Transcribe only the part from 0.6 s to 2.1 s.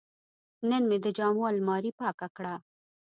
نن مې د جامو الماري